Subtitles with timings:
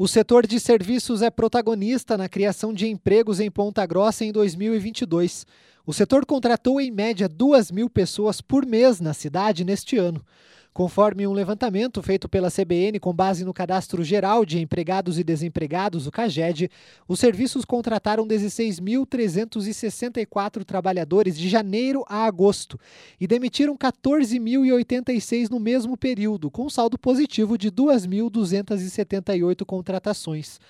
[0.00, 5.44] O setor de serviços é protagonista na criação de empregos em Ponta Grossa em 2022.
[5.84, 10.24] O setor contratou em média 2 mil pessoas por mês na cidade neste ano.
[10.72, 16.06] Conforme um levantamento feito pela CBN com base no Cadastro Geral de Empregados e Desempregados,
[16.06, 16.70] o CAGED,
[17.08, 22.78] os serviços contrataram 16.364 trabalhadores de janeiro a agosto
[23.20, 30.60] e demitiram 14.086 no mesmo período, com saldo positivo de 2.278 contratações.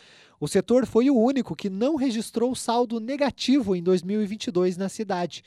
[0.41, 5.43] O setor foi o único que não registrou saldo negativo em 2022 na cidade.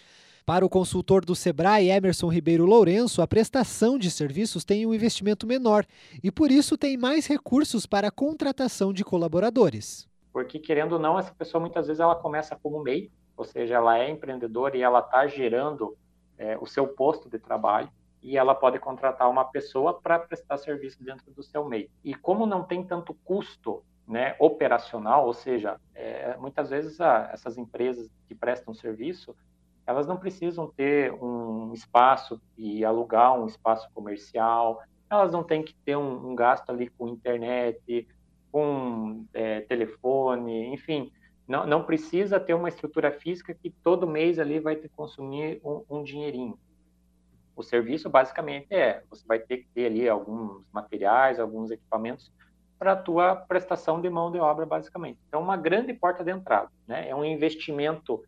[0.45, 5.45] Para o consultor do Sebrae, Emerson Ribeiro Lourenço, a prestação de serviços tem um investimento
[5.45, 5.85] menor
[6.23, 10.09] e, por isso, tem mais recursos para a contratação de colaboradores.
[10.33, 13.99] Porque, querendo ou não, essa pessoa muitas vezes ela começa como MEI, ou seja, ela
[13.99, 15.95] é empreendedora e ela está gerando
[16.37, 17.89] é, o seu posto de trabalho
[18.21, 21.89] e ela pode contratar uma pessoa para prestar serviço dentro do seu MEI.
[22.03, 27.57] E como não tem tanto custo né, operacional, ou seja, é, muitas vezes a, essas
[27.57, 29.35] empresas que prestam serviço,
[29.85, 35.75] elas não precisam ter um espaço e alugar um espaço comercial, elas não têm que
[35.85, 38.07] ter um, um gasto ali com internet,
[38.51, 41.11] com é, telefone, enfim,
[41.47, 45.83] não, não precisa ter uma estrutura física que todo mês ali vai que consumir um,
[45.89, 46.57] um dinheirinho.
[47.55, 52.31] O serviço basicamente é, você vai ter que ter ali alguns materiais, alguns equipamentos
[52.79, 55.19] para a tua prestação de mão de obra, basicamente.
[55.27, 57.07] Então, uma grande porta de entrada, né?
[57.07, 58.23] É um investimento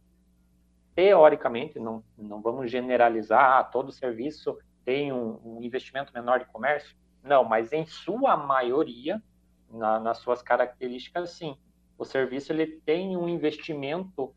[0.95, 6.95] teoricamente, não, não vamos generalizar, ah, todo serviço tem um, um, investimento menor de comércio.
[7.23, 9.21] Não, mas em sua maioria,
[9.69, 11.57] na, nas suas características, sim.
[11.97, 14.33] O serviço ele tem um investimento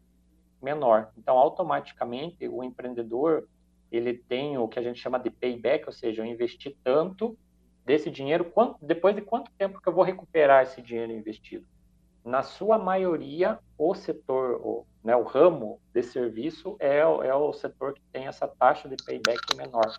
[0.63, 1.11] menor.
[1.17, 3.49] Então, automaticamente, o empreendedor
[3.91, 7.37] ele tem o que a gente chama de payback, ou seja, eu investi tanto
[7.85, 11.67] desse dinheiro, quanto, depois de quanto tempo que eu vou recuperar esse dinheiro investido?
[12.27, 17.95] Na sua maioria, o setor, o, né, o ramo de serviço é, é o setor
[17.95, 19.97] que tem essa taxa de payback menor.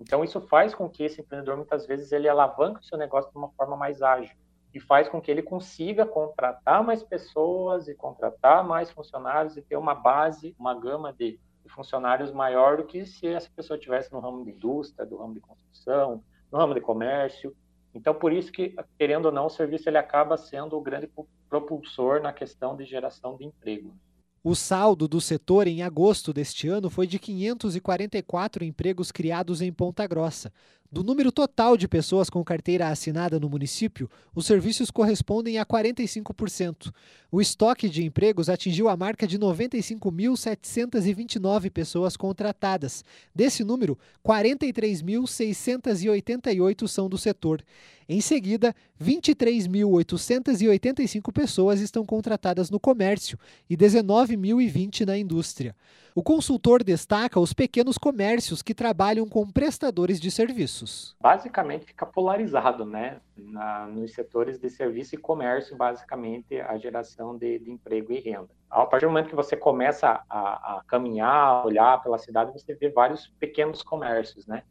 [0.00, 3.36] Então, isso faz com que esse empreendedor, muitas vezes, ele alavanque o seu negócio de
[3.36, 4.36] uma forma mais ágil
[4.72, 9.76] e faz com que ele consiga contratar mais pessoas e contratar mais funcionários e ter
[9.76, 11.40] uma base, uma gama de,
[11.70, 15.40] funcionários maior do que se essa pessoa estivesse no ramo de indústria, do ramo de
[15.40, 17.54] construção, no ramo de comércio.
[17.94, 21.10] Então, por isso que, querendo ou não, o serviço ele acaba sendo o grande
[21.48, 23.94] propulsor na questão de geração de emprego.
[24.42, 30.06] O saldo do setor em agosto deste ano foi de 544 empregos criados em Ponta
[30.06, 30.50] Grossa.
[30.92, 36.92] Do número total de pessoas com carteira assinada no município, os serviços correspondem a 45%.
[37.30, 43.04] O estoque de empregos atingiu a marca de 95.729 pessoas contratadas.
[43.32, 43.96] Desse número,
[44.26, 47.62] 43.688 são do setor.
[48.08, 55.76] Em seguida, 23.885 pessoas estão contratadas no comércio e 19.020 na indústria.
[56.14, 61.16] O consultor destaca os pequenos comércios que trabalham com prestadores de serviços.
[61.20, 63.20] Basicamente fica polarizado, né?
[63.36, 68.48] Na, nos setores de serviço e comércio, basicamente a geração de, de emprego e renda.
[68.68, 72.90] A partir do momento que você começa a, a caminhar, olhar pela cidade, você vê
[72.90, 74.64] vários pequenos comércios, né?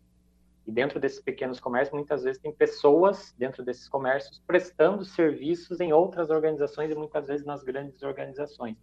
[0.68, 5.92] E dentro desses pequenos comércios, muitas vezes tem pessoas dentro desses comércios prestando serviços em
[5.92, 8.78] outras organizações e muitas vezes nas grandes organizações.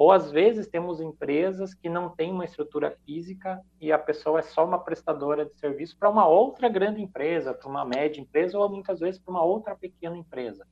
[0.00, 4.42] Ou às vezes temos empresas que não têm uma estrutura física e a pessoa é
[4.42, 8.66] só uma prestadora de serviço para uma outra grande empresa, para uma média empresa ou
[8.70, 10.66] muitas vezes para uma outra pequena empresa,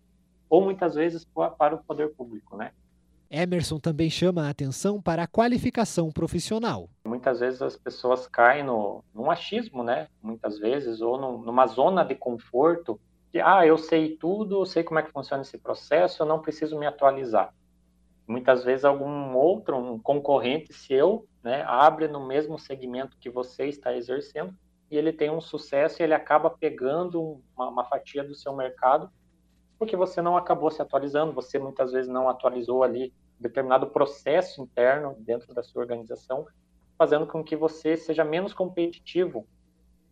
[0.49, 1.27] ou muitas vezes
[1.59, 2.73] para o poder público, né?
[3.31, 6.89] Emerson também chama a atenção para a qualificação profissional.
[7.05, 10.09] Muitas vezes as pessoas caem no, num achismo, né?
[10.23, 12.99] Muitas vezes, ou numa zona de conforto,
[13.31, 16.41] que, ah, eu sei tudo, eu sei como é que funciona esse processo, eu não
[16.41, 17.53] preciso me atualizar
[18.29, 23.97] muitas vezes algum outro, um concorrente seu, né, abre no mesmo segmento que você está
[23.97, 24.55] exercendo
[24.91, 29.11] e ele tem um sucesso e ele acaba pegando uma, uma fatia do seu mercado
[29.79, 35.15] porque você não acabou se atualizando, você muitas vezes não atualizou ali determinado processo interno
[35.21, 36.47] dentro da sua organização,
[36.99, 39.47] fazendo com que você seja menos competitivo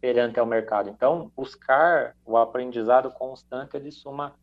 [0.00, 0.88] perante ao mercado.
[0.88, 4.36] Então, buscar o aprendizado constante é de suma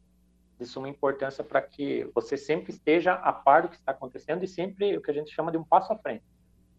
[0.63, 4.48] de suma importância para que você sempre esteja a par do que está acontecendo e
[4.48, 6.24] sempre o que a gente chama de um passo à frente.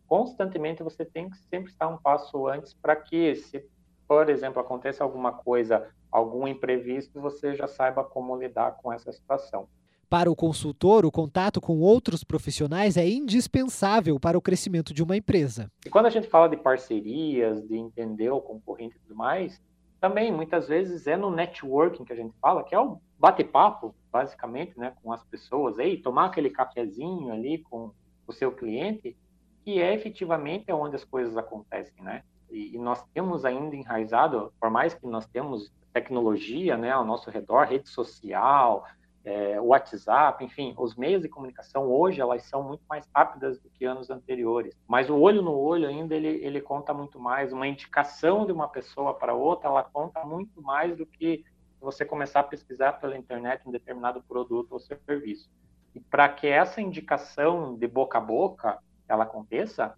[0.07, 3.65] Constantemente você tem que sempre estar um passo antes para que, se,
[4.09, 9.69] por exemplo, aconteça alguma coisa, algum imprevisto, você já saiba como lidar com essa situação.
[10.09, 15.17] Para o consultor, o contato com outros profissionais é indispensável para o crescimento de uma
[15.17, 15.71] empresa.
[15.85, 19.61] E quando a gente fala de parcerias, de entender o concorrente e tudo mais,
[20.05, 24.79] também muitas vezes é no networking que a gente fala, que é o bate-papo, basicamente,
[24.79, 27.91] né, com as pessoas, aí tomar aquele cafezinho ali com
[28.27, 29.17] o seu cliente,
[29.65, 32.23] que é efetivamente onde as coisas acontecem, né?
[32.51, 37.31] E, e nós temos ainda enraizado, por mais que nós temos tecnologia, né, ao nosso
[37.31, 38.85] redor, rede social,
[39.25, 43.87] é, WhatsApp, enfim, os meios de comunicação hoje elas são muito mais rápidas do que
[43.87, 44.77] anos anteriores.
[44.87, 47.53] Mas o olho no olho ainda ele, ele conta muito mais.
[47.53, 51.43] Uma indicação de uma pessoa para outra, ela conta muito mais do que
[51.85, 55.51] você começar a pesquisar pela internet um determinado produto ou serviço.
[55.95, 58.79] E para que essa indicação de boca a boca
[59.09, 59.95] ela aconteça,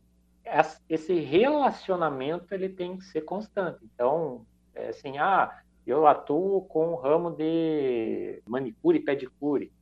[0.88, 3.78] esse relacionamento ele tem que ser constante.
[3.82, 4.44] Então,
[4.74, 9.72] é assim, ah, eu atuo com o ramo de manicure e pedicure,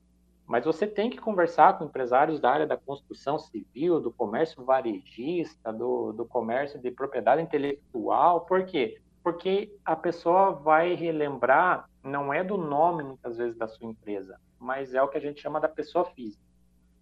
[0.46, 5.72] mas você tem que conversar com empresários da área da construção civil, do comércio varejista,
[5.72, 8.42] do, do comércio de propriedade intelectual.
[8.42, 9.00] Por quê?
[9.22, 14.94] Porque a pessoa vai relembrar, não é do nome, muitas vezes, da sua empresa, mas
[14.94, 16.44] é o que a gente chama da pessoa física.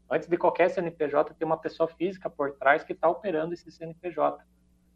[0.08, 4.44] Antes de qualquer CNPJ, tem uma pessoa física por trás que está operando esse CNPJ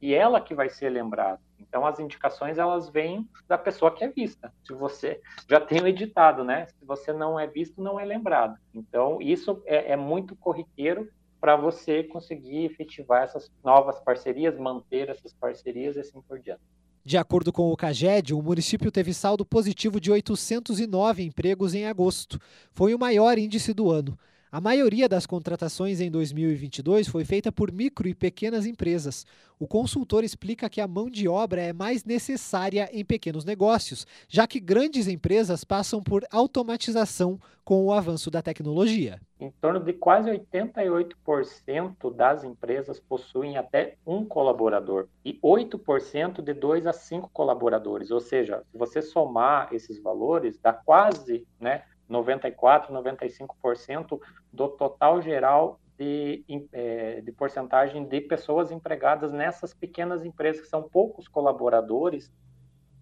[0.00, 1.40] e ela que vai ser lembrada.
[1.58, 4.52] Então as indicações elas vêm da pessoa que é vista.
[4.62, 6.66] Se você já tem o editado, né?
[6.66, 8.58] Se você não é visto, não é lembrado.
[8.74, 11.10] Então isso é, é muito corriqueiro
[11.40, 16.62] para você conseguir efetivar essas novas parcerias, manter essas parcerias e assim por diante.
[17.06, 22.36] De acordo com o CAGED, o município teve saldo positivo de 809 empregos em agosto.
[22.72, 24.18] Foi o maior índice do ano.
[24.50, 29.26] A maioria das contratações em 2022 foi feita por micro e pequenas empresas.
[29.58, 34.46] O consultor explica que a mão de obra é mais necessária em pequenos negócios, já
[34.46, 39.20] que grandes empresas passam por automatização com o avanço da tecnologia.
[39.40, 46.86] Em torno de quase 88% das empresas possuem até um colaborador e 8% de dois
[46.86, 48.12] a cinco colaboradores.
[48.12, 54.20] Ou seja, se você somar esses valores, dá quase né, 94, 95%
[54.52, 60.82] do total geral de, é, de porcentagem de pessoas empregadas nessas pequenas empresas, que são
[60.82, 62.32] poucos colaboradores,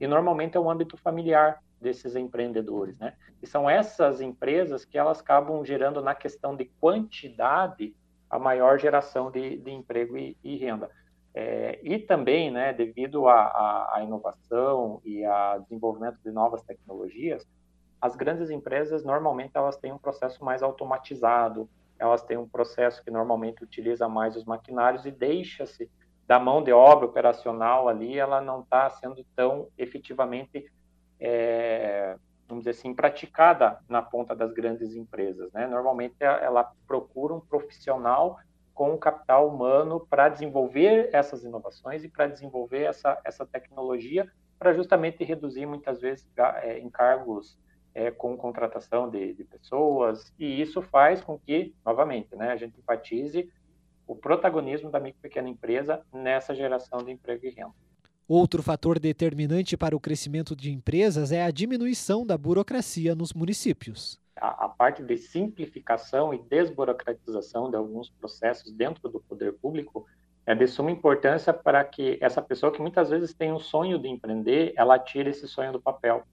[0.00, 3.14] e normalmente é o âmbito familiar desses empreendedores, né?
[3.42, 7.94] E são essas empresas que elas acabam gerando na questão de quantidade
[8.30, 10.90] a maior geração de, de emprego e, e renda.
[11.34, 17.44] É, e também, né, devido à inovação e ao desenvolvimento de novas tecnologias,
[18.04, 21.66] as grandes empresas, normalmente, elas têm um processo mais automatizado,
[21.98, 25.90] elas têm um processo que normalmente utiliza mais os maquinários e deixa-se
[26.26, 30.70] da mão de obra operacional ali, ela não está sendo tão efetivamente,
[31.18, 35.50] é, vamos dizer assim, praticada na ponta das grandes empresas.
[35.54, 35.66] Né?
[35.66, 38.38] Normalmente, ela procura um profissional
[38.74, 45.24] com capital humano para desenvolver essas inovações e para desenvolver essa, essa tecnologia para justamente
[45.24, 47.56] reduzir, muitas vezes, é, encargos
[47.94, 52.78] é, com contratação de, de, pessoas, e isso faz com que, novamente, né, a gente
[52.78, 53.48] enfatize
[54.06, 57.72] o protagonismo da micro e pequena empresa nessa geração de emprego e renda.
[58.26, 64.18] Outro fator determinante para o crescimento de empresas é a diminuição da burocracia nos municípios.
[64.36, 70.06] A, a parte de simplificação e desburocratização de alguns processos dentro do poder público
[70.46, 74.08] é de suma importância para que essa pessoa que muitas vezes tem um sonho de
[74.08, 76.24] empreender, ela tire esse sonho do papel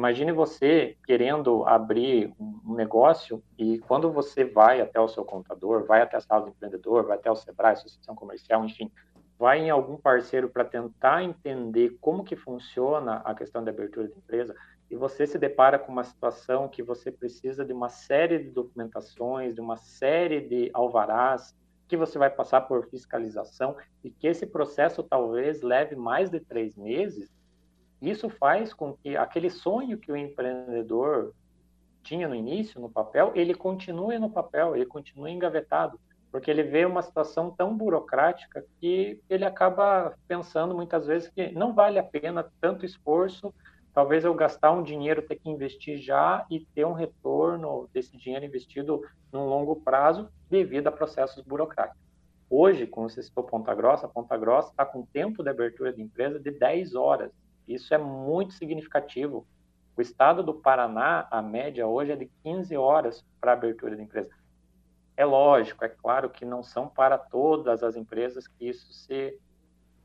[0.00, 6.00] Imagine você querendo abrir um negócio e quando você vai até o seu contador, vai
[6.00, 8.90] até a sala do empreendedor, vai até o Sebrae, Associação Comercial, enfim,
[9.38, 14.16] vai em algum parceiro para tentar entender como que funciona a questão da abertura de
[14.16, 14.56] empresa
[14.90, 19.54] e você se depara com uma situação que você precisa de uma série de documentações,
[19.54, 21.54] de uma série de alvarás,
[21.86, 26.74] que você vai passar por fiscalização e que esse processo talvez leve mais de três
[26.74, 27.30] meses,
[28.00, 31.34] isso faz com que aquele sonho que o empreendedor
[32.02, 36.84] tinha no início, no papel, ele continue no papel, ele continue engavetado, porque ele vê
[36.84, 42.50] uma situação tão burocrática que ele acaba pensando muitas vezes que não vale a pena
[42.60, 43.52] tanto esforço,
[43.92, 48.44] talvez eu gastar um dinheiro, ter que investir já e ter um retorno desse dinheiro
[48.44, 49.02] investido
[49.32, 52.00] num longo prazo devido a processos burocráticos.
[52.48, 56.38] Hoje, como você citou Ponta Grossa, Ponta Grossa está com tempo de abertura de empresa
[56.40, 57.30] de 10 horas.
[57.70, 59.46] Isso é muito significativo.
[59.96, 64.34] O estado do Paraná, a média hoje é de 15 horas para abertura de empresa.
[65.16, 69.38] É lógico, é claro que não são para todas as empresas que isso se,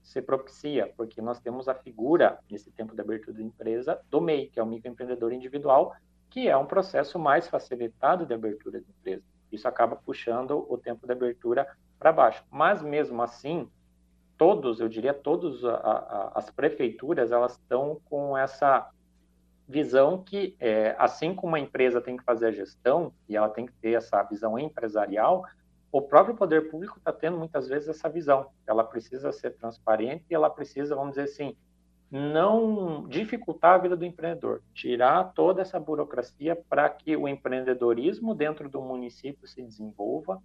[0.04, 4.48] se propicia, porque nós temos a figura, nesse tempo de abertura de empresa, do MEI,
[4.50, 5.96] que é o microempreendedor individual,
[6.30, 9.24] que é um processo mais facilitado de abertura de empresa.
[9.52, 11.66] Isso acaba puxando o tempo de abertura
[11.98, 12.44] para baixo.
[12.52, 13.68] Mas, mesmo assim,
[14.38, 15.16] todos, eu diria
[15.66, 18.90] a, as prefeituras, elas estão com essa
[19.68, 23.66] visão que, é, assim como a empresa tem que fazer a gestão e ela tem
[23.66, 25.44] que ter essa visão empresarial,
[25.92, 28.50] o próprio poder público está tendo muitas vezes essa visão.
[28.68, 31.56] Ela precisa ser transparente e ela precisa, vamos dizer assim,
[32.12, 38.70] não dificultar a vida do empreendedor, tirar toda essa burocracia para que o empreendedorismo dentro
[38.70, 40.42] do município se desenvolva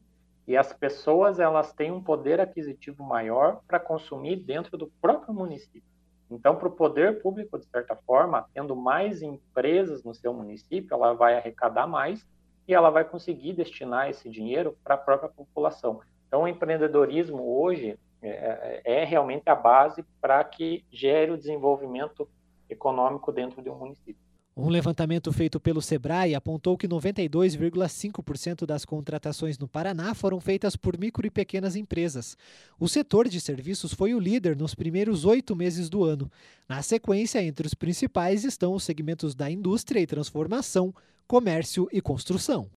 [0.47, 5.83] e as pessoas elas têm um poder aquisitivo maior para consumir dentro do próprio município.
[6.31, 11.13] Então, para o poder público, de certa forma, tendo mais empresas no seu município, ela
[11.13, 12.27] vai arrecadar mais
[12.69, 16.01] e ela vai conseguir destinar esse dinheiro para a própria população.
[16.29, 22.29] Então, o empreendedorismo hoje é, é, é realmente a base para que gere o desenvolvimento
[22.69, 24.30] econômico dentro de um município.
[24.57, 30.99] Um levantamento feito pelo Sebrae apontou que 92,5% das contratações no Paraná foram feitas por
[30.99, 32.37] micro e pequenas empresas.
[32.79, 36.31] O setor de serviços foi o líder nos primeiros oito meses do ano.
[36.69, 40.93] Na sequência, entre os principais estão os segmentos da indústria e transformação,
[41.27, 42.69] comércio e construção.